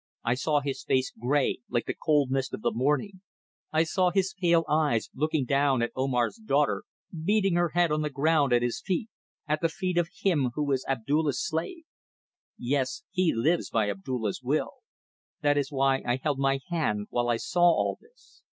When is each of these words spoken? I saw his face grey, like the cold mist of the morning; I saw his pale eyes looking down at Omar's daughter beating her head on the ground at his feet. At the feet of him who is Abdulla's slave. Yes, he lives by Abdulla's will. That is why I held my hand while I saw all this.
I 0.23 0.33
saw 0.33 0.61
his 0.61 0.83
face 0.83 1.11
grey, 1.11 1.59
like 1.69 1.85
the 1.85 1.93
cold 1.93 2.31
mist 2.31 2.55
of 2.55 2.63
the 2.63 2.71
morning; 2.71 3.21
I 3.71 3.83
saw 3.83 4.09
his 4.09 4.33
pale 4.35 4.65
eyes 4.67 5.11
looking 5.13 5.45
down 5.45 5.83
at 5.83 5.91
Omar's 5.95 6.37
daughter 6.37 6.85
beating 7.23 7.53
her 7.53 7.69
head 7.75 7.91
on 7.91 8.01
the 8.01 8.09
ground 8.09 8.51
at 8.51 8.63
his 8.63 8.81
feet. 8.83 9.09
At 9.47 9.61
the 9.61 9.69
feet 9.69 9.99
of 9.99 10.09
him 10.23 10.53
who 10.55 10.71
is 10.71 10.83
Abdulla's 10.87 11.45
slave. 11.47 11.83
Yes, 12.57 13.03
he 13.11 13.31
lives 13.31 13.69
by 13.69 13.91
Abdulla's 13.91 14.41
will. 14.41 14.71
That 15.41 15.55
is 15.55 15.71
why 15.71 15.97
I 16.03 16.15
held 16.15 16.39
my 16.39 16.61
hand 16.71 17.05
while 17.11 17.29
I 17.29 17.37
saw 17.37 17.61
all 17.61 17.99
this. 18.01 18.41